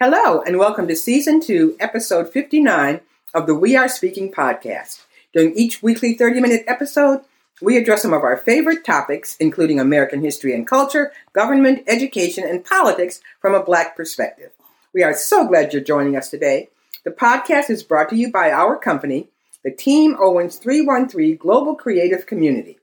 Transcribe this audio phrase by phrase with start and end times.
[0.00, 3.00] Hello, and welcome to Season 2, Episode 59
[3.32, 5.04] of the We Are Speaking podcast.
[5.32, 7.20] During each weekly 30 minute episode,
[7.62, 12.64] we address some of our favorite topics, including American history and culture, government, education, and
[12.64, 14.50] politics from a Black perspective.
[14.92, 16.70] We are so glad you're joining us today.
[17.04, 19.28] The podcast is brought to you by our company,
[19.62, 22.80] the Team Owens 313 Global Creative Community.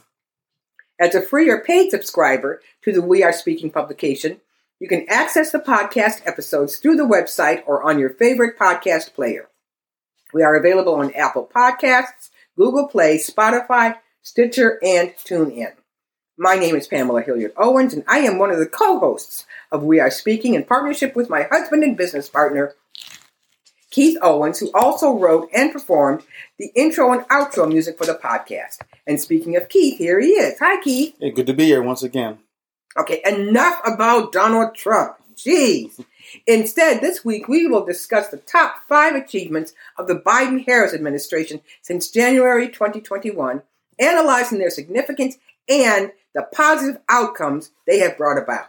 [0.98, 4.40] As a free or paid subscriber to the We Are Speaking publication,
[4.80, 9.50] you can access the podcast episodes through the website or on your favorite podcast player.
[10.32, 15.74] We are available on Apple Podcasts, Google Play, Spotify, Stitcher, and TuneIn.
[16.42, 19.84] My name is Pamela Hilliard Owens, and I am one of the co hosts of
[19.84, 22.74] We Are Speaking in partnership with my husband and business partner,
[23.92, 26.24] Keith Owens, who also wrote and performed
[26.58, 28.78] the intro and outro music for the podcast.
[29.06, 30.58] And speaking of Keith, here he is.
[30.58, 31.14] Hi, Keith.
[31.20, 32.40] Hey, good to be here once again.
[32.98, 35.18] Okay, enough about Donald Trump.
[35.36, 36.04] Jeez.
[36.48, 41.60] Instead, this week we will discuss the top five achievements of the Biden Harris administration
[41.82, 43.62] since January 2021,
[44.00, 45.36] analyzing their significance
[45.68, 48.66] and the positive outcomes they have brought about.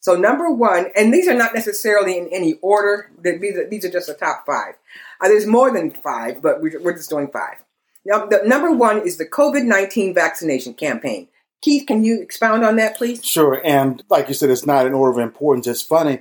[0.00, 4.14] So, number one, and these are not necessarily in any order, these are, just the
[4.14, 4.74] top five.
[5.20, 7.62] Uh, there's more than five, but we're, just doing five.
[8.04, 11.28] Now, the number one is the COVID 19 vaccination campaign.
[11.60, 13.24] Keith, can you expound on that, please?
[13.24, 13.60] Sure.
[13.64, 15.68] And like you said, it's not in order of importance.
[15.68, 16.20] It's funny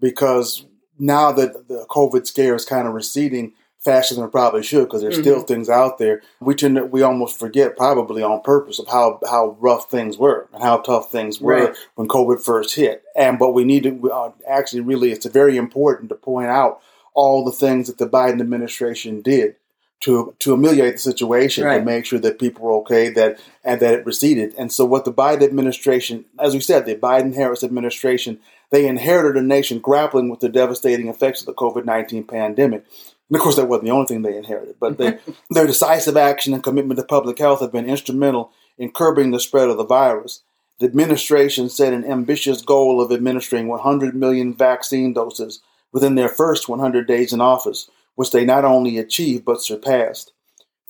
[0.00, 0.64] because
[0.98, 3.52] now that the COVID scare is kind of receding,
[3.88, 5.22] faster than it probably should because there's mm-hmm.
[5.22, 6.22] still things out there.
[6.40, 10.46] We tend to, we almost forget probably on purpose of how how rough things were
[10.52, 11.76] and how tough things were right.
[11.94, 13.02] when COVID first hit.
[13.16, 16.80] And but we need to uh, actually really it's very important to point out
[17.14, 19.56] all the things that the Biden administration did
[20.00, 21.78] to to ameliorate the situation right.
[21.78, 24.54] to make sure that people were okay that and that it receded.
[24.58, 28.38] And so what the Biden administration, as we said, the Biden Harris administration,
[28.70, 32.84] they inherited a nation grappling with the devastating effects of the COVID nineteen pandemic.
[33.28, 35.18] And of course, that wasn't the only thing they inherited, but they,
[35.50, 39.68] their decisive action and commitment to public health have been instrumental in curbing the spread
[39.68, 40.42] of the virus.
[40.78, 45.60] The administration set an ambitious goal of administering 100 million vaccine doses
[45.92, 50.32] within their first 100 days in office, which they not only achieved but surpassed.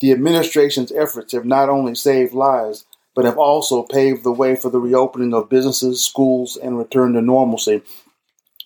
[0.00, 2.84] The administration's efforts have not only saved lives,
[3.14, 7.22] but have also paved the way for the reopening of businesses, schools, and return to
[7.22, 7.82] normalcy.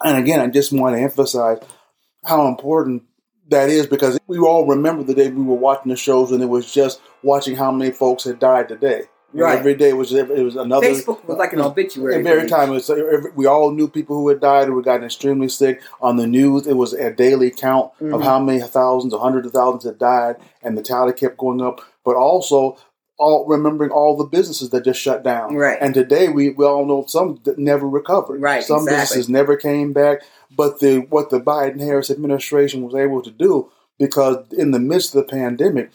[0.05, 1.59] And again, I just want to emphasize
[2.25, 3.05] how important
[3.53, 6.47] that is because we all remember the day we were watching the shows and it
[6.47, 9.05] was just watching how many folks had died today.
[9.35, 9.59] Right.
[9.59, 10.87] Every day was it was another.
[10.87, 12.27] Facebook was like an obituary.
[12.27, 15.49] Every time it was, every, we all knew people who had died or gotten extremely
[15.49, 15.81] sick.
[16.03, 18.13] On the news, it was a daily count mm-hmm.
[18.13, 21.81] of how many thousands hundreds of thousands had died, and the tally kept going up.
[22.05, 22.77] But also,
[23.23, 25.55] all remembering all the businesses that just shut down.
[25.55, 25.79] Right.
[25.81, 28.41] And today we, we all know some that never recovered.
[28.41, 28.65] Right.
[28.65, 29.01] Some exactly.
[29.01, 30.23] businesses never came back.
[30.55, 35.15] But the what the Biden Harris administration was able to do because in the midst
[35.15, 35.91] of the pandemic,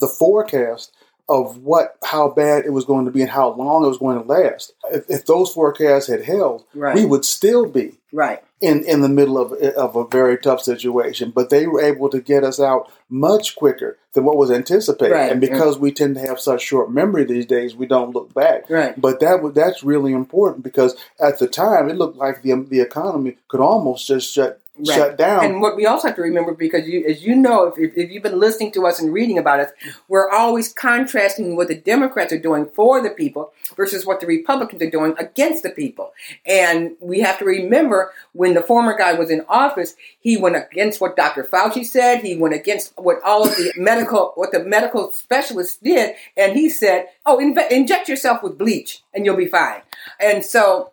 [0.00, 0.92] the forecast
[1.30, 4.20] of what how bad it was going to be and how long it was going
[4.20, 4.72] to last.
[4.90, 6.94] If, if those forecasts had held, right.
[6.94, 11.30] we would still be right in in the middle of of a very tough situation.
[11.30, 15.14] But they were able to get us out much quicker than what was anticipated.
[15.14, 15.30] Right.
[15.30, 18.68] And because we tend to have such short memory these days, we don't look back.
[18.68, 19.00] Right.
[19.00, 23.36] But that that's really important because at the time it looked like the the economy
[23.46, 24.96] could almost just shut right.
[24.96, 25.44] shut down.
[25.44, 28.10] And what we also have to remember, because you, as you know, if, if, if,
[28.10, 29.70] you've been listening to us and reading about us,
[30.08, 34.82] we're always contrasting what the Democrats are doing for the people versus what the Republicans
[34.82, 36.12] are doing against the people.
[36.44, 41.00] And we have to remember when the former guy was in office, he went against
[41.00, 41.44] what Dr.
[41.44, 42.22] Fauci said.
[42.22, 46.14] He went against what all of the medical, what the medical specialists did.
[46.36, 49.82] And he said, oh, inve- inject yourself with bleach and you'll be fine.
[50.20, 50.92] And so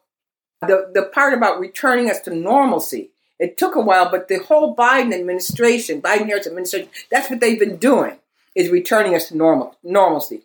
[0.62, 4.76] the, the part about returning us to normalcy, it took a while, but the whole
[4.76, 8.18] Biden administration, Biden Harris administration, that's what they've been doing
[8.56, 10.44] is returning us to normal normalcy.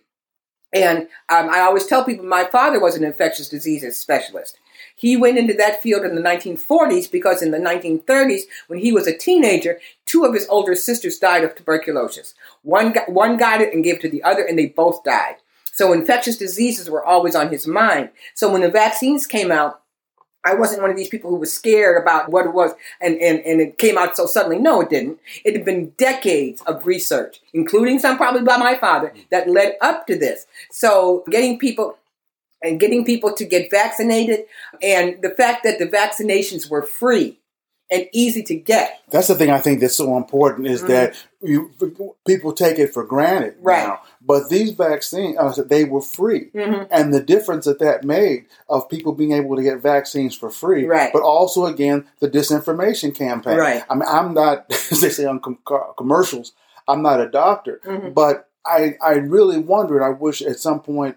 [0.72, 4.58] And um, I always tell people my father was an infectious diseases specialist.
[4.96, 9.06] He went into that field in the 1940s because in the 1930s, when he was
[9.06, 12.34] a teenager, two of his older sisters died of tuberculosis.
[12.62, 15.36] One got, one got it and gave it to the other, and they both died.
[15.72, 18.10] So infectious diseases were always on his mind.
[18.34, 19.81] So when the vaccines came out,
[20.44, 23.40] I wasn't one of these people who was scared about what it was and, and,
[23.40, 24.58] and it came out so suddenly.
[24.58, 25.18] No, it didn't.
[25.44, 30.06] It had been decades of research, including some probably by my father, that led up
[30.08, 30.46] to this.
[30.70, 31.96] So getting people
[32.62, 34.44] and getting people to get vaccinated
[34.80, 37.38] and the fact that the vaccinations were free
[37.92, 39.02] and easy to get.
[39.10, 40.92] That's the thing I think that's so important is mm-hmm.
[40.92, 41.70] that you,
[42.26, 43.86] people take it for granted right.
[43.86, 44.00] now.
[44.22, 46.84] But these vaccines, uh, they were free, mm-hmm.
[46.90, 50.86] and the difference that that made of people being able to get vaccines for free,
[50.86, 51.12] right.
[51.12, 53.58] but also again the disinformation campaign.
[53.58, 53.84] Right.
[53.90, 55.58] I mean, I'm not, as they say on com-
[55.98, 56.52] commercials,
[56.88, 58.10] I'm not a doctor, mm-hmm.
[58.12, 61.16] but I I really wonder, and I wish at some point,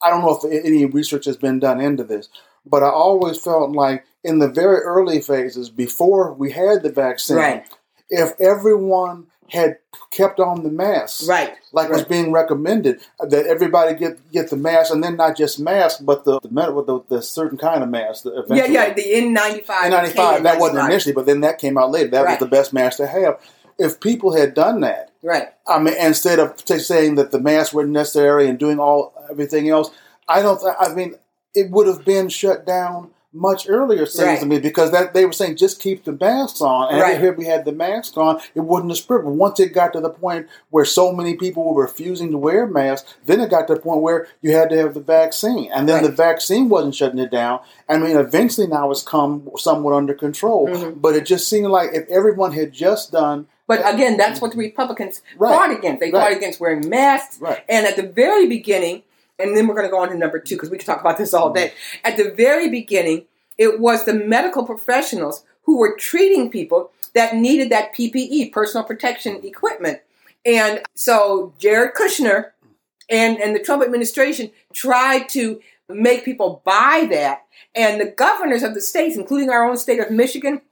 [0.00, 2.28] I don't know if any research has been done into this,
[2.66, 7.36] but I always felt like in the very early phases before we had the vaccine,
[7.36, 7.66] right.
[8.10, 9.78] if everyone had
[10.10, 11.98] kept on the mask, right, like right.
[11.98, 16.24] was being recommended, that everybody get get the mask, and then not just mask, but
[16.24, 18.24] the the, the, the certain kind of mask.
[18.24, 19.64] The, Yeah, yeah, the N95.
[19.64, 20.42] N95.
[20.42, 22.08] That wasn't initially, but then that came out later.
[22.08, 22.30] That right.
[22.32, 23.40] was the best mask to have.
[23.78, 27.86] If people had done that, right, I mean, instead of saying that the masks were
[27.86, 29.90] necessary and doing all everything else,
[30.26, 30.60] I don't.
[30.80, 31.14] I mean,
[31.56, 34.40] it would have been shut down much earlier seems right.
[34.40, 37.20] to me because that they were saying just keep the masks on and right.
[37.20, 40.00] here we had the mask on it wouldn't have spread but once it got to
[40.00, 43.74] the point where so many people were refusing to wear masks then it got to
[43.74, 46.10] the point where you had to have the vaccine and then right.
[46.10, 50.68] the vaccine wasn't shutting it down i mean eventually now it's come somewhat under control
[50.68, 50.98] mm-hmm.
[50.98, 54.58] but it just seemed like if everyone had just done but again, that's what the
[54.58, 55.98] Republicans fought against.
[55.98, 57.40] They fought against wearing masks.
[57.40, 57.64] Right.
[57.68, 59.02] And at the very beginning,
[59.38, 61.18] and then we're going to go on to number two because we could talk about
[61.18, 61.72] this all day.
[62.04, 63.26] At the very beginning,
[63.58, 69.40] it was the medical professionals who were treating people that needed that PPE, personal protection
[69.44, 70.00] equipment.
[70.44, 72.50] And so Jared Kushner
[73.10, 77.44] and, and the Trump administration tried to make people buy that.
[77.74, 80.62] And the governors of the states, including our own state of Michigan,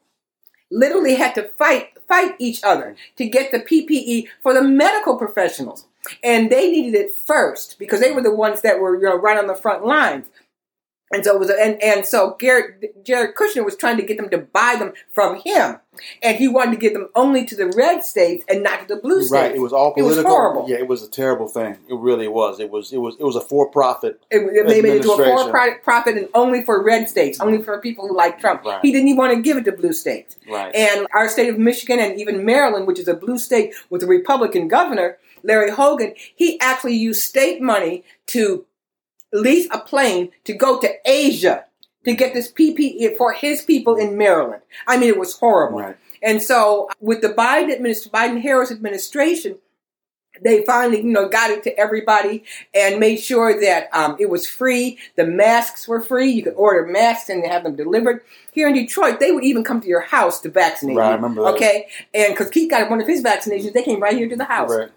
[0.70, 5.86] literally had to fight fight each other to get the PPE for the medical professionals
[6.22, 9.38] and they needed it first because they were the ones that were you know right
[9.38, 10.26] on the front lines.
[11.14, 14.28] And so it was, and, and so Garrett, Jared Kushner was trying to get them
[14.30, 15.76] to buy them from him,
[16.22, 19.00] and he wanted to give them only to the red states and not to the
[19.00, 19.30] blue states.
[19.30, 19.54] Right.
[19.54, 20.20] It was all political.
[20.20, 20.66] It was horrible.
[20.68, 21.78] Yeah, it was a terrible thing.
[21.88, 22.58] It really was.
[22.58, 22.92] It was.
[22.92, 23.14] It was.
[23.20, 24.20] It was a for-profit.
[24.28, 28.08] It, it made it into a for-profit and only for red states, only for people
[28.08, 28.64] who like Trump.
[28.64, 28.80] Right.
[28.82, 30.36] He didn't even want to give it to blue states.
[30.50, 30.74] Right.
[30.74, 34.06] And our state of Michigan and even Maryland, which is a blue state with a
[34.08, 38.66] Republican governor, Larry Hogan, he actually used state money to
[39.34, 41.64] lease a plane to go to Asia
[42.04, 44.62] to get this PPE for his people in Maryland.
[44.86, 45.80] I mean, it was horrible.
[45.80, 45.96] Right.
[46.22, 49.58] And so, with the Biden administration, Biden Harris administration,
[50.42, 52.44] they finally, you know, got it to everybody
[52.74, 54.98] and made sure that um, it was free.
[55.16, 56.30] The masks were free.
[56.30, 58.22] You could order masks and have them delivered.
[58.52, 61.12] Here in Detroit, they would even come to your house to vaccinate right, you.
[61.12, 61.54] I remember that.
[61.54, 64.44] Okay, and because Keith got one of his vaccinations, they came right here to the
[64.44, 64.70] house.
[64.74, 64.90] Right.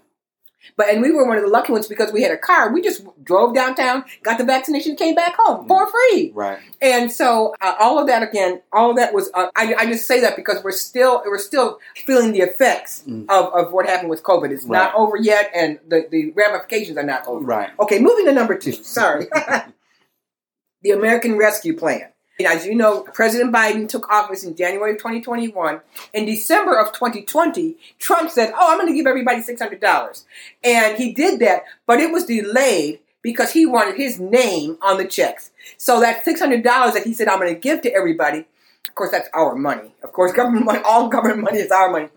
[0.75, 2.71] But and we were one of the lucky ones because we had a car.
[2.71, 6.31] We just drove downtown, got the vaccination, came back home for free.
[6.33, 6.59] Right.
[6.81, 9.29] And so uh, all of that again, all of that was.
[9.33, 13.25] Uh, I, I, just say that because we're still we're still feeling the effects mm.
[13.29, 14.51] of, of what happened with COVID.
[14.51, 14.77] It's right.
[14.77, 17.45] not over yet, and the, the ramifications are not over.
[17.45, 17.69] Right.
[17.79, 18.73] Okay, moving to number two.
[18.73, 19.27] Sorry.
[20.81, 22.09] the American Rescue Plan.
[22.45, 25.81] As you know, President Biden took office in January of 2021.
[26.13, 30.25] In December of 2020, Trump said, Oh, I'm going to give everybody $600.
[30.63, 35.07] And he did that, but it was delayed because he wanted his name on the
[35.07, 35.49] checks.
[35.77, 38.45] So that $600 that he said, I'm going to give to everybody,
[38.87, 39.95] of course, that's our money.
[40.03, 42.09] Of course, government money, all government money is our money,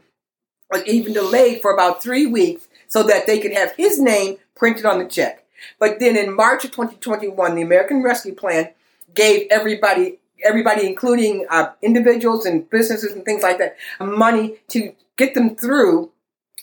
[0.71, 4.85] was even delayed for about three weeks so that they could have his name printed
[4.85, 5.47] on the check.
[5.79, 8.71] But then in March of 2021, the American Rescue Plan
[9.14, 15.35] gave everybody everybody, including uh, individuals and businesses and things like that, money to get
[15.35, 16.11] them through.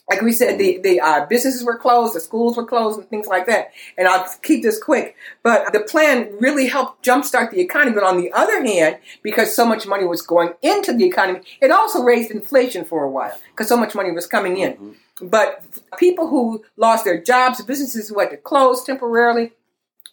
[0.09, 3.27] Like we said, the, the uh, businesses were closed, the schools were closed, and things
[3.27, 3.71] like that.
[3.97, 5.17] And I'll keep this quick.
[5.43, 7.93] But the plan really helped jumpstart the economy.
[7.93, 11.71] But on the other hand, because so much money was going into the economy, it
[11.71, 14.73] also raised inflation for a while because so much money was coming in.
[14.73, 15.27] Mm-hmm.
[15.27, 15.65] But
[15.97, 19.51] people who lost their jobs, businesses who had to close temporarily,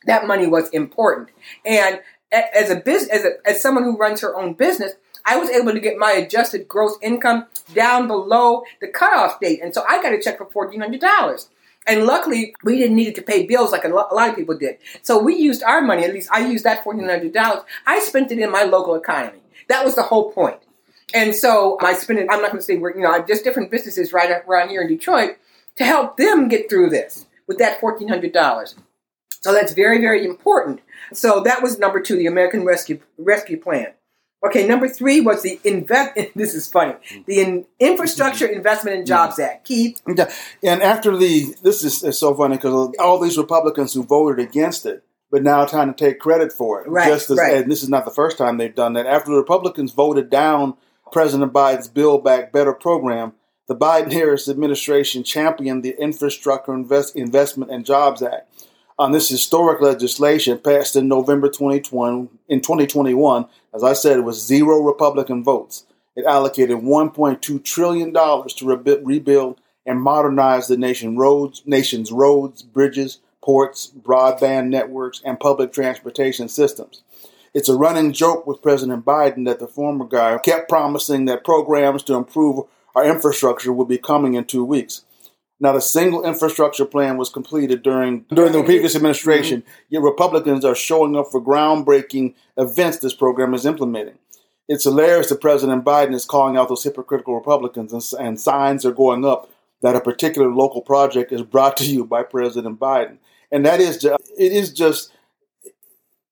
[0.07, 1.29] that money was important.
[1.65, 2.01] And
[2.35, 4.93] as a business, as, a, as someone who runs her own business,
[5.25, 9.61] I was able to get my adjusted gross income down below the cutoff date.
[9.63, 11.49] And so I got a check for $1,400.
[11.87, 14.79] And luckily, we didn't need to pay bills like a lot of people did.
[15.03, 17.65] So we used our money, at least I used that $1,400.
[17.87, 19.41] I spent it in my local economy.
[19.69, 20.61] That was the whole point.
[21.13, 23.71] And so I spent it, I'm not going to say we're, you know, just different
[23.71, 25.37] businesses right around here in Detroit
[25.77, 28.75] to help them get through this with that $1,400.
[29.45, 30.81] So that's very, very important.
[31.13, 33.89] So that was number two, the American Rescue Rescue Plan.
[34.43, 36.19] Okay, number three was the invest.
[36.35, 36.95] This is funny.
[37.27, 39.67] The in, Infrastructure Investment and Jobs Act.
[39.67, 40.01] Keith.
[40.07, 44.87] And after the, this is, is so funny because all these Republicans who voted against
[44.87, 46.89] it, but now trying to take credit for it.
[46.89, 47.09] Right.
[47.09, 47.59] Just as, right.
[47.59, 49.07] and this is not the first time they've done that.
[49.07, 50.75] After the Republicans voted down
[51.13, 53.35] President Biden's Build Back Better program,
[53.69, 58.51] the Biden Harris administration championed the Infrastructure Invest- Investment and Jobs Act.
[58.97, 64.47] On this historic legislation passed in November 2020, in 2021, as I said, it was
[64.47, 65.85] zero Republican votes.
[66.15, 73.19] It allocated $1.2 trillion to re- rebuild and modernize the nation roads, nation's roads, bridges,
[73.43, 77.03] ports, broadband networks, and public transportation systems.
[77.53, 82.05] It's a running joke with President Biden that the former guy kept promising that programs
[82.05, 85.04] to improve our infrastructure would be coming in two weeks.
[85.65, 88.99] Not a single infrastructure plan was completed during during the previous mm-hmm.
[88.99, 89.63] administration.
[89.89, 94.19] Yet Republicans are showing up for groundbreaking events this program is implementing.
[94.69, 98.93] It's hilarious that President Biden is calling out those hypocritical Republicans, and, and signs are
[98.93, 103.17] going up that a particular local project is brought to you by President Biden,
[103.51, 105.15] and that is just, it is just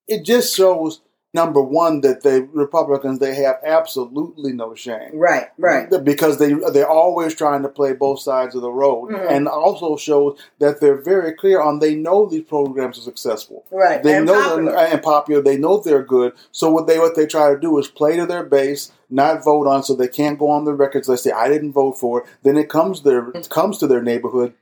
[0.08, 1.00] it just shows
[1.34, 5.10] number one that the Republicans they have absolutely no shame.
[5.14, 5.88] Right, right.
[6.04, 9.30] Because they they're always trying to play both sides of the road, Mhm.
[9.30, 13.64] and also shows that they're very clear on they know these programs are successful.
[13.70, 14.02] Right.
[14.02, 14.76] They and know popular.
[14.76, 15.42] and popular.
[15.42, 16.32] They know they're good.
[16.52, 19.66] So what they what they try to do is play to their base, not vote
[19.66, 21.08] on, so they can't go on the records.
[21.08, 22.26] They say I didn't vote for it.
[22.42, 24.52] Then it comes their it comes to their neighborhood.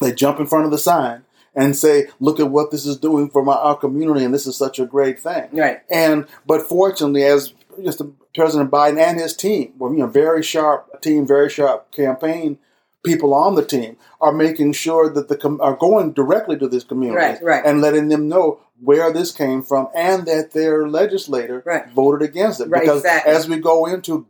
[0.00, 1.22] They jump in front of the sign
[1.54, 4.56] and say, "Look at what this is doing for my our community, and this is
[4.56, 5.80] such a great thing." Right.
[5.90, 7.52] And but fortunately, as
[7.82, 8.02] just
[8.34, 12.58] President Biden and his team, well, you know, very sharp team, very sharp campaign
[13.02, 16.84] people on the team are making sure that the com- are going directly to this
[16.84, 17.64] community Right, right.
[17.64, 21.90] and letting them know where this came from and that their legislator Right.
[21.90, 22.70] voted against it.
[22.70, 23.32] Because exactly.
[23.32, 24.26] as we go into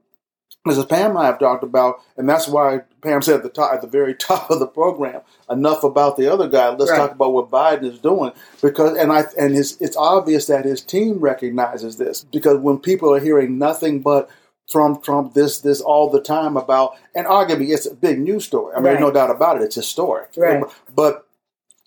[0.69, 3.73] as Pam and I have talked about, and that's why Pam said at the top,
[3.73, 6.69] at the very top of the program, enough about the other guy.
[6.71, 6.99] Let's Right.
[6.99, 10.83] talk about what Biden is doing because, and I, and his, it's obvious that his
[10.83, 14.29] team recognizes this because when people are hearing nothing but
[14.71, 18.73] Trump, Trump, this, this all the time about, and arguably it's a big news story.
[18.75, 18.91] I mean, Right.
[18.93, 19.63] there's no doubt about it.
[19.65, 20.31] It's historic.
[20.37, 20.63] Right.
[20.95, 21.27] But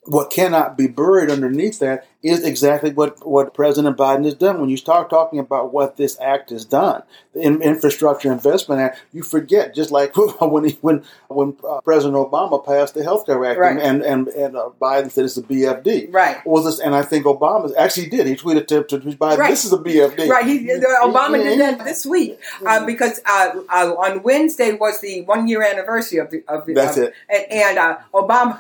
[0.06, 4.62] what cannot be buried underneath that is exactly what, what President Biden has done.
[4.62, 7.04] When you start talking about what this act has done,
[7.34, 9.76] the In- Infrastructure Investment Act, you forget.
[9.76, 13.78] Just like when he, when when uh, President Obama passed the Health Care Act, Right.
[13.80, 16.14] and and and uh, Biden said it's a BFD.
[16.14, 16.38] Right.
[16.46, 16.80] Was this?
[16.80, 18.26] And I think Obama actually did.
[18.28, 19.50] He tweeted to, to Biden, Right.
[19.50, 20.60] "This is a BFD." Right, he,
[21.04, 25.62] Obama did that this week uh, because uh, uh, on Wednesday was the one year
[25.62, 26.74] anniversary of the of the.
[26.74, 27.14] That's of- it.
[27.28, 28.56] And, and uh, Obama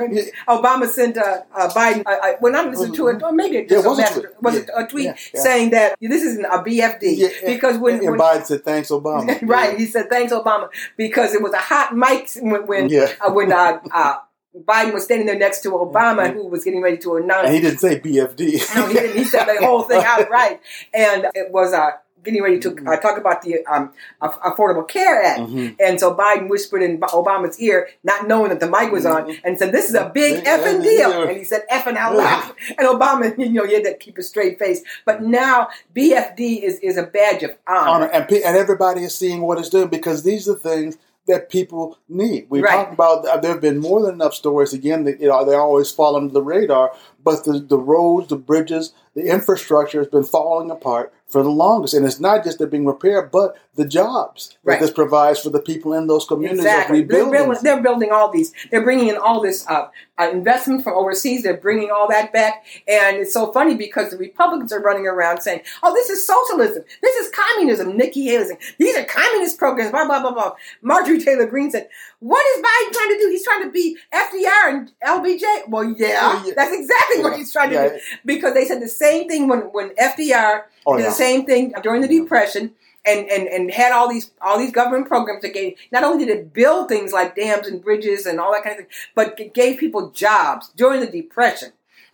[0.50, 2.03] Obama sent uh, uh, Biden.
[2.05, 4.25] Uh, when I'm listening to it, or maybe it Yeah, just it was a tweet.
[4.41, 4.81] was Yeah.
[4.83, 5.41] a tweet Yeah, yeah.
[5.41, 9.77] saying that this isn't a BFD because when, and when Biden said, "Thanks, Obama." right,
[9.77, 13.12] he said thanks Obama because it was a hot mic when when Yeah.
[13.22, 14.15] uh, when uh, uh,
[14.55, 17.62] Biden was standing there next to Obama who was getting ready to announce And he
[17.62, 18.75] didn't say BFD.
[18.75, 19.17] no, he didn't.
[19.17, 20.60] He said the whole thing outright,
[20.93, 21.89] and it was uh,
[22.24, 25.42] getting ready to uh, talk about the um, Affordable Care Act.
[25.42, 25.75] Mhm.
[25.80, 29.58] And so Biden whispered in Obama's ear, not knowing that the mic was on, and
[29.60, 33.38] said, "This is a big effing deal." And he said, "Effing out loud." And Obama,
[33.38, 34.82] you know, he had to keep a straight face.
[35.06, 37.89] But now BFD is is a badge of honor.
[37.89, 41.98] honor, and and everybody is seeing what it's doing because these are things that people
[42.10, 42.48] need.
[42.50, 42.72] We Right.
[42.74, 44.74] talked about uh, there have been more than enough stories.
[44.74, 46.92] Again, that you know they always fall under the radar,
[47.24, 51.94] but the the roads, the bridges, the infrastructure has been falling apart for the longest,
[51.94, 54.80] and it's not just they're being repaired, but the jobs Right.
[54.80, 57.02] that this provides for the people in those communities Exactly.
[57.04, 58.54] They're building, they're building all these.
[58.72, 59.88] They're bringing in all this uh,
[60.20, 61.42] uh, investment from overseas.
[61.44, 62.63] They're bringing all that back.
[62.88, 66.84] And it's so funny because the Republicans are running around saying, oh, this is socialism.
[67.02, 67.98] This is communism.
[67.98, 70.52] Nikki Haley saying, these are communist programs, blah, blah, blah, blah.
[70.84, 73.30] Marjorie Taylor Greene said, what is Biden trying to do?
[73.32, 75.68] He's trying to be FDR and LBJ.
[75.68, 76.54] Well, yeah, Yeah, yeah.
[76.56, 77.90] that's exactly what he's trying to Yeah.
[77.90, 78.00] do.
[78.24, 81.10] Because they said the same thing when, when FDR Oh, did yeah.
[81.10, 82.74] the same thing during the Depression
[83.06, 86.36] and, and, and had all these all these government programs that gave not only did
[86.36, 89.53] it build things like dams and bridges and all that kind of thing, but it
[89.53, 91.72] gave people jobs during the Depression.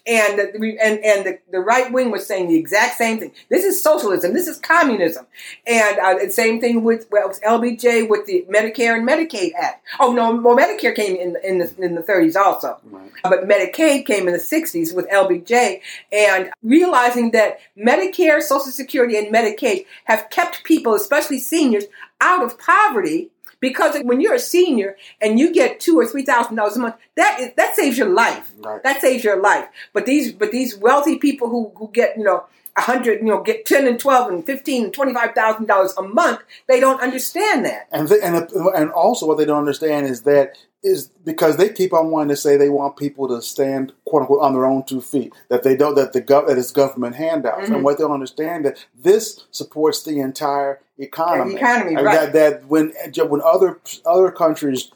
[0.09, 3.31] And the, and and the, the right wing was saying the exact same thing.
[3.49, 4.33] This is socialism.
[4.33, 5.27] This is communism.
[5.67, 9.85] And uh, the same thing with well, LBJ with the Medicare and Medicaid Act.
[9.99, 12.79] Oh no, well Medicare came in in the in the 30s also.
[12.85, 13.11] Right.
[13.21, 19.33] But Medicaid came in the 60s with LBJ, and realizing that Medicare, Social Security, and
[19.33, 21.85] Medicaid have kept people, especially seniors,
[22.19, 23.29] out of poverty.
[23.59, 26.95] Because when you're a senior and you get two or three thousand dollars a month,
[27.15, 28.51] that is, that saves your life.
[28.57, 28.81] Right.
[28.83, 29.67] That saves your life.
[29.93, 32.45] But these but these wealthy people who who get you know
[32.77, 35.93] a hundred you know get ten and twelve and fifteen and twenty five thousand dollars
[35.97, 37.87] a month, they don't understand that.
[37.91, 41.91] And they, and and also what they don't understand is that is because they keep
[41.93, 45.01] on wanting to say they want people to stand quote unquote on their own two
[45.01, 47.75] feet that they don't that the gov that is government handouts Mm-hmm.
[47.75, 51.51] and what they don't understand that this supports the entire economy.
[51.51, 52.31] The economy, right.
[52.31, 52.93] That, that when
[53.27, 54.91] when other other countries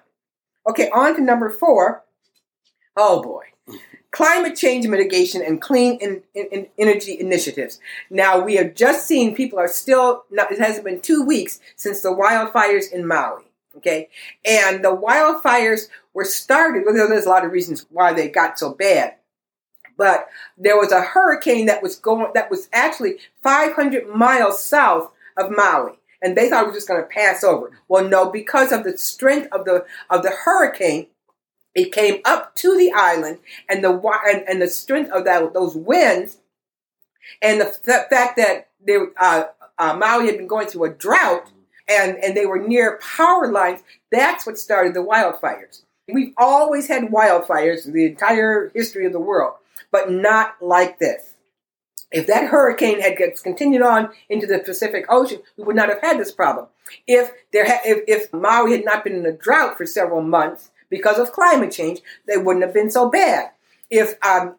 [0.67, 2.05] Okay, on to number four.
[2.97, 3.45] Oh boy.
[4.15, 7.81] Climate change mitigation and clean in, in- in- energy initiatives.
[8.11, 12.01] Now, we have just seen people are still, not, it hasn't been two weeks since
[12.01, 13.43] the wildfires in Maui.
[13.77, 14.09] Okay.
[14.45, 18.73] And the wildfires were started, well, there's a lot of reasons why they got so
[18.73, 19.17] bad.
[19.97, 25.51] But there was a hurricane that was going, that was actually 500 miles south of
[25.51, 25.99] Maui.
[26.23, 27.73] And they thought it was just going to pass over.
[27.89, 31.09] Well, no, because of the strength of the, of the hurricane,
[31.75, 33.91] it came up to the island, and the
[34.27, 36.39] and, and the strength of that those winds,
[37.43, 39.45] and the f- fact that they, uh,
[39.79, 41.51] uh, Maui had been going through a drought,
[41.89, 43.81] and and they were near power lines.
[44.13, 45.83] That's what started the wildfires.
[46.07, 49.55] We've always had wildfires in the entire history of the world,
[49.91, 51.33] but not like this.
[52.13, 56.21] If that hurricane had continued on into the Pacific Ocean, we would not have had
[56.21, 56.67] this problem.
[57.09, 60.71] If there ha- if, if Maui had not been in a drought for several months
[60.95, 63.51] because of climate change, they wouldn't have been so bad.
[63.91, 64.55] If um,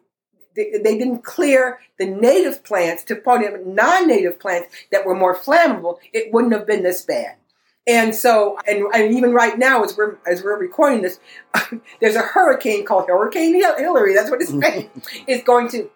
[0.54, 5.34] they, they didn't clear the native plants to put in non-native plants that were more
[5.34, 7.36] flammable, it wouldn't have been this bad.
[7.86, 11.20] And so, and, and even right now, as we're as we're recording this,
[12.00, 14.12] there's a hurricane called Hurricane Hilary.
[14.12, 14.90] That's what it's saying.
[15.26, 15.88] It's going to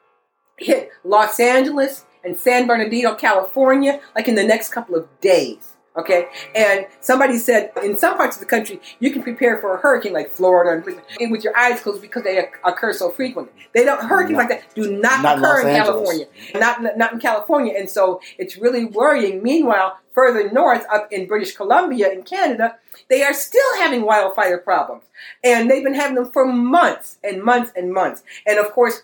[0.57, 5.77] hit Los Angeles and San Bernardino, California, like in the next couple of days.
[6.01, 9.81] Okay, and somebody said in some parts of the country you can prepare for a
[9.81, 10.83] hurricane like Florida
[11.21, 13.53] and with your eyes closed because they occur so frequently.
[13.75, 17.75] They don't hurricanes like that do not, Not occur in California, not not in California,
[17.77, 19.43] and so it's really worrying.
[19.43, 22.77] Meanwhile, further north, up in British Columbia in Canada,
[23.09, 25.05] they are still having wildfire problems,
[25.45, 28.23] and they've been having them for months and months and months.
[28.47, 29.03] And of course,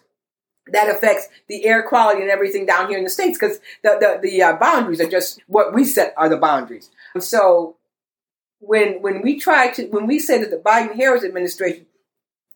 [0.69, 4.29] that affects the air quality and everything down here in the states because the the,
[4.29, 6.91] the uh, boundaries are just what we set are the boundaries.
[7.21, 7.77] So
[8.61, 11.87] when when we try to when we say that the Biden Harris administration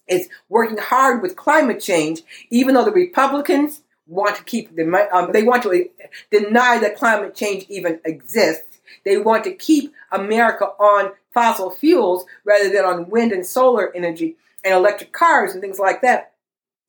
[0.08, 5.32] is working hard with climate change, even though the Republicans want to keep the um,
[5.32, 5.88] they want to
[6.30, 8.80] deny that climate change even exists.
[9.04, 14.36] They want to keep America on fossil fuels rather than on wind and solar energy
[14.64, 16.32] and electric cars and things like that.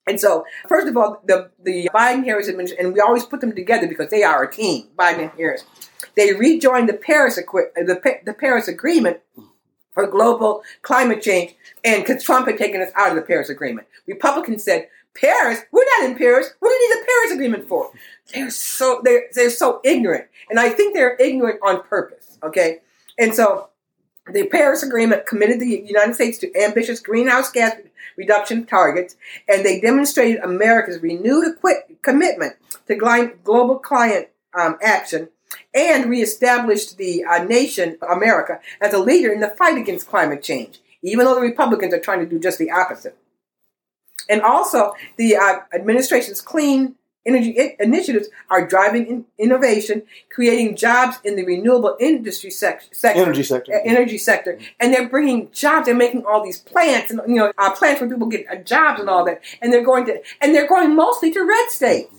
[0.08, 3.54] And so, first of all, the the Biden Harris administration, and we always put them
[3.56, 4.88] together because they are a team.
[4.98, 5.64] Biden and Harris,
[6.16, 9.20] they rejoined the Paris the the Paris Agreement
[9.94, 13.88] for global climate change, and because Trump had taken us out of the Paris Agreement,
[14.08, 16.52] Republicans said, "Paris, we're not in Paris.
[16.60, 17.92] What do you need the Paris Agreement for?"
[18.34, 22.38] They're so they're they're so ignorant, and I think they're ignorant on purpose.
[22.44, 22.80] Okay,
[23.20, 23.70] and so
[24.34, 27.76] the Paris Agreement committed the United States to ambitious greenhouse gas
[28.18, 29.16] reduction targets,
[29.48, 31.56] and they demonstrated America's renewed
[32.02, 32.56] commitment
[32.88, 32.96] to
[33.44, 35.30] global climate um, action
[35.74, 40.82] and reestablished the uh, nation, America, as a leader in the fight against climate change,
[41.02, 43.18] even though the Republicans are trying to do just the opposite.
[44.30, 51.36] And also, the uh, administration's clean energy initiatives are driving in- innovation, creating jobs in
[51.36, 53.74] the renewable industry sec- sector Energy sector.
[53.74, 55.86] uh, energy sector, and they're bringing jobs.
[55.86, 59.00] They're making all these plants, and you know, uh, plants where people get uh, jobs
[59.00, 59.42] and all that.
[59.62, 62.16] And they're going to, and they're going mostly to red states.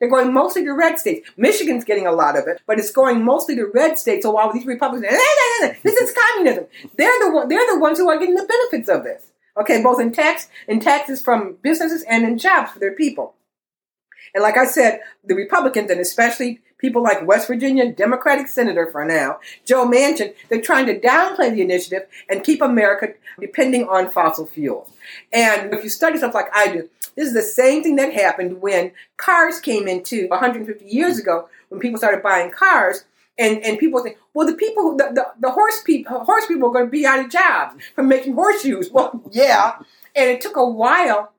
[0.00, 1.30] They're going mostly to red states.
[1.36, 4.24] Michigan's getting a lot of it, but it's going mostly to red states.
[4.24, 7.72] So while these Republicans, "Eh, eh, eh, eh, this is communism, they're the one, they're
[7.72, 9.30] the ones who are getting the benefits of this.
[9.56, 13.34] Okay, both in tax, in taxes from businesses and in jobs for their people.
[14.34, 19.04] And like I said, the Republicans and especially people like West Virginia Democratic Senator for
[19.04, 24.46] now, Joe Manchin, they're trying to downplay the initiative and keep America depending on fossil
[24.46, 24.90] fuels.
[25.32, 28.60] And if you study stuff like I do, this is the same thing that happened
[28.60, 33.04] when cars came into 150 years ago when people started buying cars.
[33.36, 36.72] And, and people think, well, the people, the, the, the horse people, horse people are
[36.72, 38.90] going to be out of jobs from making horseshoes.
[38.92, 39.78] Well, yeah.
[40.14, 41.32] And it took a while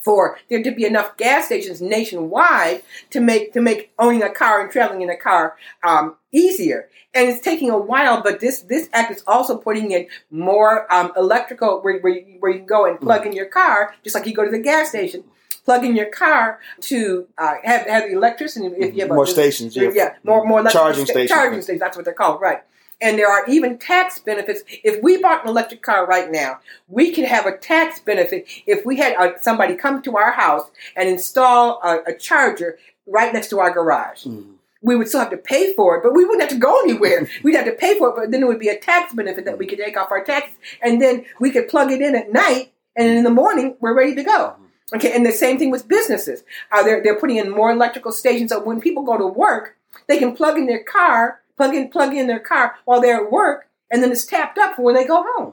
[0.00, 4.62] for there to be enough gas stations nationwide to make to make owning a car
[4.62, 6.88] and traveling in a car um, easier.
[7.12, 11.12] And it's taking a while, but this this act is also putting in more um,
[11.16, 14.34] electrical where, where, you, where you go and plug in your car, just like you
[14.34, 15.24] go to the gas station.
[15.64, 18.66] Plug in your car to uh, have have the electricity.
[18.66, 21.80] If you have more a, stations, yeah, yeah, more more charging sta- stations, charging stations.
[21.80, 22.62] That's what they're called, right?
[23.00, 24.62] And there are even tax benefits.
[24.84, 28.84] If we bought an electric car right now, we could have a tax benefit if
[28.84, 33.48] we had uh, somebody come to our house and install a, a charger right next
[33.50, 34.26] to our garage.
[34.26, 34.54] Mm.
[34.82, 37.28] We would still have to pay for it, but we wouldn't have to go anywhere.
[37.42, 39.58] We'd have to pay for it, but then it would be a tax benefit that
[39.58, 42.72] we could take off our taxes, and then we could plug it in at night,
[42.96, 44.56] and in the morning we're ready to go.
[44.94, 46.42] Okay, and the same thing with businesses.
[46.72, 49.76] Uh, they're they're putting in more electrical stations, so when people go to work,
[50.08, 53.30] they can plug in their car plug in plug in their car while they're at
[53.30, 55.52] work, and then it's tapped up for when they go home.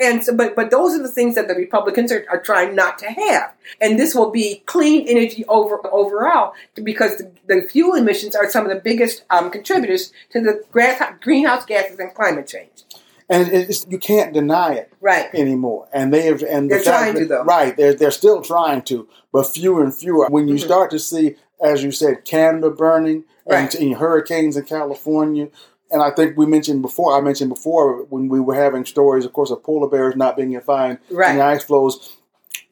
[0.00, 2.98] And so, but but those are the things that the Republicans are, are trying not
[2.98, 3.52] to have.
[3.80, 8.64] And this will be clean energy over overall because the, the fuel emissions are some
[8.66, 12.82] of the biggest um, contributors to the grass, greenhouse gases and climate change.
[13.30, 15.28] and it's, you can't deny it Right.
[15.32, 15.86] anymore.
[15.92, 17.44] And they have, and the They're fact trying to, though.
[17.44, 20.26] Right, they're they're still trying to, but fewer and fewer.
[20.28, 20.64] When you Mhm.
[20.70, 23.74] start to see, as you said, Canada burning Right.
[23.74, 25.48] and, and hurricanes in California.
[25.90, 27.16] And I think we mentioned before.
[27.16, 30.52] I mentioned before when we were having stories, of course, of polar bears not being
[30.52, 31.30] confined Right.
[31.32, 32.16] in the ice floes,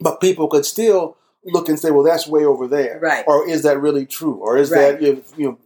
[0.01, 3.25] but people could still look and say, "Well, that's way over there," Right.
[3.27, 4.35] Or is that really true?
[4.40, 4.99] Or is Right.
[4.99, 5.59] that if, you know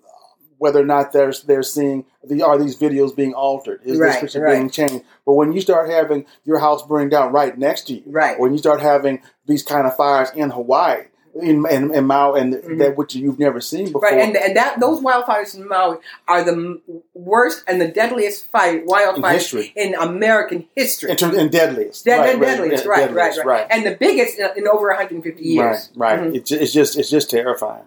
[0.58, 3.80] whether or not they're they're seeing the are these videos being altered?
[3.84, 4.54] Is Right, this picture right.
[4.56, 5.04] being changed?
[5.24, 8.40] But when you start having your house burning down right next to you, Right.
[8.40, 11.04] when you start having these kind of fires in Hawaii,
[11.42, 12.78] in in, in Maui, and Mhm.
[12.78, 16.42] that which you've never seen before, Right, and and that those wildfires in Maui are
[16.44, 16.80] the
[17.14, 21.10] worst and the deadliest fire in wildfires history, in American history.
[21.10, 23.96] in terms in deadliest, Dead, right, dead, deadliest, yeah, right, deadliest, right, right, and the
[23.96, 25.90] biggest in, in over 150 years.
[25.94, 26.28] Right, right.
[26.32, 26.36] Mhm.
[26.36, 27.84] It's, it's just it's just terrifying.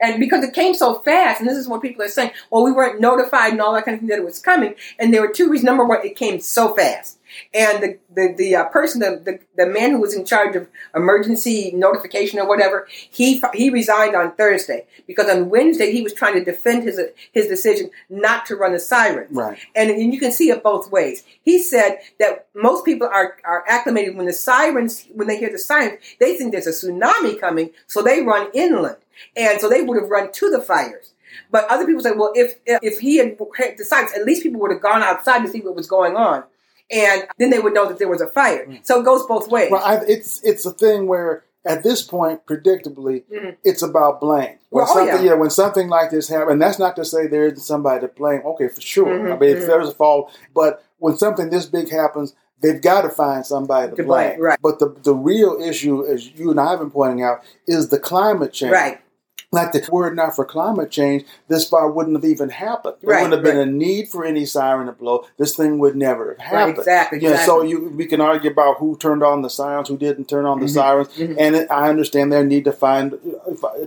[0.00, 2.72] And because it came so fast, and this is what people are saying, well, we
[2.72, 4.74] weren't notified and all that kind of thing that it was coming.
[4.98, 5.64] And there were two reasons.
[5.64, 7.18] Number one, it came so fast.
[7.52, 10.68] And the the, the uh, person, the, the the man who was in charge of
[10.94, 16.34] emergency notification or whatever, he he resigned on Thursday because on Wednesday he was trying
[16.34, 17.00] to defend his
[17.32, 19.34] his decision not to run the sirens.
[19.34, 19.58] Right.
[19.74, 21.24] And, and you can see it both ways.
[21.42, 25.58] He said that most people are, are acclimated when the sirens, when they hear the
[25.58, 28.96] sirens, they think there's a tsunami coming, so they run inland.
[29.36, 31.12] And so they would have run to the fires.
[31.50, 34.60] But other people say, well, if if he had had the sirens, at least people
[34.60, 36.44] would have gone outside to see what was going on.
[36.90, 38.66] And then they would know that there was a fire.
[38.82, 39.70] So it goes both ways.
[39.70, 43.56] Well, I, it's it's a thing where at this point, predictably, Mhm.
[43.64, 44.58] it's about blame.
[44.68, 45.32] When Well, oh, something, yeah.
[45.34, 48.42] when something like this happens, and that's not to say there isn't somebody to blame.
[48.44, 49.06] Okay, for sure.
[49.06, 49.66] Mhm, I mean, if mhm.
[49.66, 53.96] there's a fault, but when something this big happens, they've got to find somebody to,
[53.96, 54.58] To blame, right.
[54.62, 57.98] But the the real issue, as you and I have been pointing out, is the
[57.98, 58.72] climate change.
[58.72, 59.00] Right.
[59.54, 62.96] Like the word not for climate change, this fire wouldn't have even happened.
[63.00, 65.24] There Right, wouldn't have been a need for any siren to blow.
[65.38, 66.78] This thing would never have happened.
[66.78, 70.28] exactly, Yeah, so you we can argue about who turned on the sirens, who didn't
[70.28, 71.36] turn on the Mhm, sirens, mhm.
[71.38, 73.18] and it, I understand their need to find,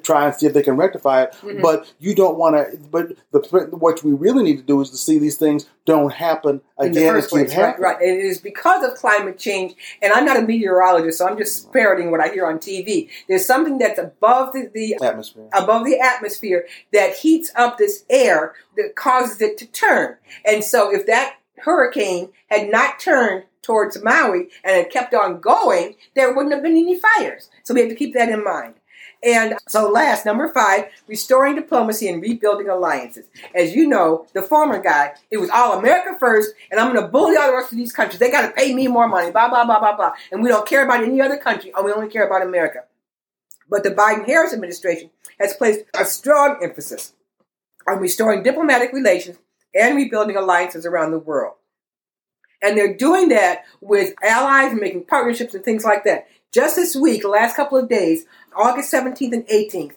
[0.04, 1.34] try and see if they can rectify it.
[1.44, 1.62] Mhm.
[1.62, 2.78] But you don't want to.
[2.92, 6.62] But the what we really need to do is to see these things don't happen
[6.78, 7.14] again.
[7.14, 7.84] place, right, happening.
[7.84, 8.02] right.
[8.02, 11.72] And it is because of climate change, and I'm not a meteorologist, so I'm just
[11.72, 13.10] parroting what I hear on TV.
[13.28, 15.48] There's something that's above the, the Atmosphere.
[15.58, 20.18] Above the atmosphere that heats up this air that causes it to turn.
[20.46, 25.96] And so if that hurricane had not turned towards Maui and had kept on going,
[26.16, 27.50] there wouldn't have been any fires.
[27.64, 28.76] So we have to keep that in mind.
[29.24, 33.26] And so last, number five, restoring diplomacy and rebuilding alliances.
[33.56, 37.12] As you know, the former guy, it was all America first, and I'm going to
[37.12, 38.20] bully all the rest of these countries.
[38.20, 40.12] They got to pay me more money, blah, blah, blah, blah, blah.
[40.32, 42.84] And we don't care about any other country, and we only care about America.
[43.70, 47.14] But the Biden Harris administration has placed a strong emphasis
[47.88, 49.38] on restoring diplomatic relations
[49.74, 51.56] and rebuilding alliances around the world.
[52.62, 56.28] And they're doing that with allies and making partnerships and things like that.
[56.52, 58.26] Just this week, the last couple of days,
[58.56, 59.96] August 17th and 18th,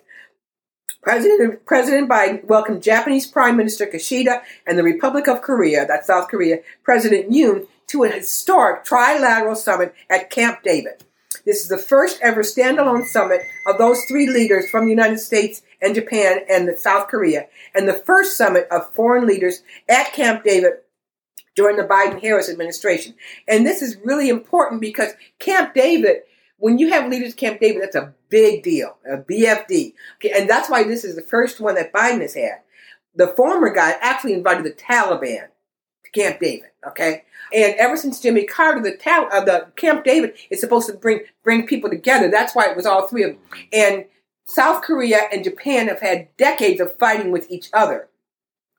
[1.03, 6.29] President, President Biden welcomed Japanese Prime Minister Kishida and the Republic of Korea, that's South
[6.29, 11.03] Korea, President Yoon, to a historic trilateral summit at Camp David.
[11.45, 15.63] This is the first ever standalone summit of those three leaders from the United States
[15.81, 20.45] and Japan and the South Korea, and the first summit of foreign leaders at Camp
[20.45, 20.73] David
[21.55, 23.15] during the Biden Harris administration.
[23.49, 26.23] And this is really important because Camp David,
[26.59, 29.95] when you have leaders at Camp David, that's a big deal, a BFD.
[30.17, 32.61] Okay, and that's why this is the first one that Biden has had.
[33.15, 35.49] The former guy actually invited the Taliban
[36.05, 36.71] to Camp David.
[36.87, 40.95] Okay, and ever since Jimmy Carter, the Tal- uh, the Camp David is supposed to
[40.95, 42.31] bring bring people together.
[42.31, 43.41] That's why it was all three of them.
[43.73, 44.05] And
[44.47, 48.09] South Korea and Japan have had decades of fighting with each other.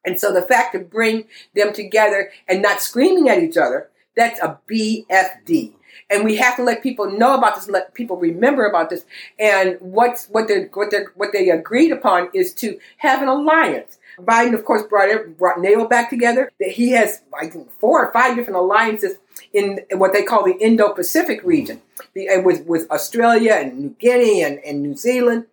[0.03, 4.39] And so the fact to bring them together and not screaming at each other, that's
[4.41, 5.73] a BFD.
[6.09, 9.05] And we have to let people know about this, let people remember about this.
[9.39, 13.97] And what's what they what they what they agreed upon is to have an alliance.
[14.19, 16.51] Biden, of course, brought brought NATO back together.
[16.59, 19.17] That he has like four or five different alliances
[19.53, 21.81] in what they call the Indo-Pacific region,
[22.13, 25.45] the, with with Australia and New Guinea and, and New Zealand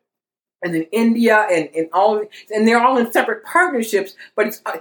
[0.63, 4.79] and then India and, and all and they're all in separate partnerships, but it's uh,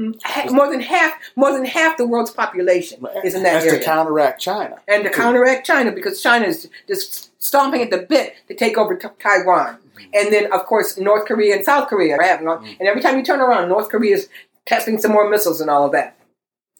[0.00, 0.54] Mm-hmm.
[0.54, 3.80] more than half more than half the world's population is in that That's area.
[3.80, 4.78] to counteract China.
[4.88, 8.96] and to counteract China because China is just stomping at the bit to take over
[8.96, 9.76] t- Taiwan.
[9.76, 10.10] Mm-hmm.
[10.14, 12.64] And then, of course, North Korea and South Korea are having, mm-hmm.
[12.64, 14.28] and every time you turn around, North Korea is
[14.64, 16.16] testing some more missiles and all of that.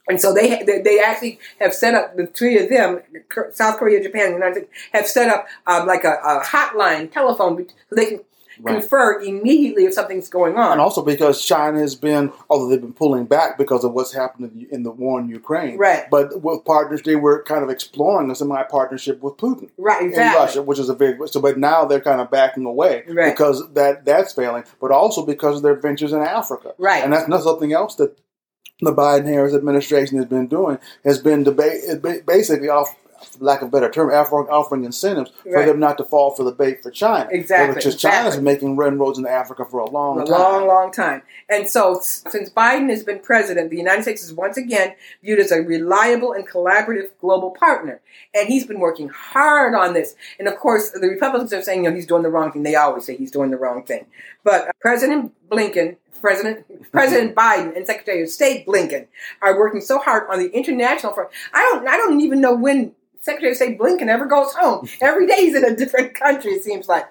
[0.08, 3.00] And so they they, they actually have set up the three of them,
[3.52, 7.66] South Korea, Japan, and United States, have set up um, like a, a hotline telephone
[7.68, 8.20] so they can
[8.62, 8.80] Right.
[8.80, 10.72] confer immediately if something's going on.
[10.72, 14.66] And also because China has been, although they've been pulling back because of what's happened
[14.70, 16.04] in- the war in Ukraine, Right.
[16.10, 20.12] But with partners, they were kind of exploring a semi-partnership with Putin right, in.
[20.12, 21.16] Russia, which is a big.
[21.28, 23.34] So, but now they're kind of backing away Right.
[23.34, 27.02] because that that's failing, but also because of their ventures in Africa, Right.
[27.04, 28.18] And that's not something else that
[28.82, 30.78] the Biden-Harris administration has been doing.
[31.04, 31.80] Has been debate
[32.26, 32.94] basically off.
[33.22, 36.42] For lack of a better term, offering, offering incentives for them not to fall for
[36.42, 37.28] the bait for China.
[37.30, 38.38] Exactly, Because China's exactly.
[38.38, 40.32] been making inroads into Africa for a long a time.
[40.32, 41.22] long, long time.
[41.48, 45.52] And so, since Biden has been president, the United States is once again viewed as
[45.52, 48.00] a reliable and collaborative global partner.
[48.34, 50.14] And he's been working hard on this.
[50.38, 52.62] And of course, the Republicans are saying, you know, he's doing the wrong thing.
[52.62, 54.06] They always say he's doing the wrong thing.
[54.44, 59.06] But uh, President Blinken, President President Biden, and Secretary of State Blinken
[59.42, 61.30] are working so hard on the international front.
[61.52, 64.88] I don't, I don't even know when Secretary of State Blinken ever goes home.
[65.00, 66.52] Every day he's in a different country.
[66.52, 67.06] It seems like.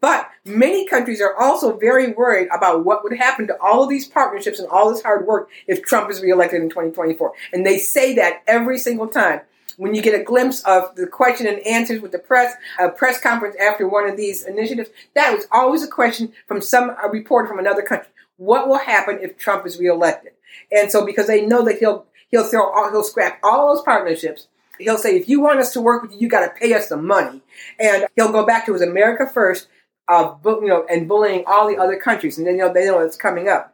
[0.00, 4.08] But many countries are also very worried about what would happen to all of these
[4.08, 7.32] partnerships and all this hard work if Trump is reelected in 2024.
[7.52, 9.42] And they say that every single time.
[9.78, 13.18] When you get a glimpse of the question and answers with the press, a press
[13.18, 17.58] conference after one of these initiatives, that was always a question from some reporter from
[17.58, 18.08] another country.
[18.36, 20.32] What will happen if Trump is reelected?
[20.70, 24.48] And so, because they know that he'll he'll throw all, he'll scrap all those partnerships,
[24.82, 26.88] he'll say, if you want us to work with you, you got to pay us
[26.88, 27.40] some money.
[27.78, 29.68] And he'll go back to his America first,
[30.08, 33.00] uh, you know, and bullying all the other countries, and then you know they know
[33.00, 33.72] it's coming up.